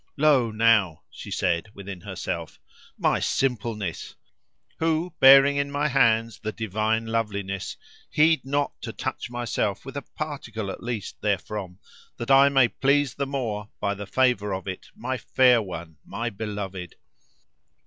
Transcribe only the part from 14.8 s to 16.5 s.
my fair one, my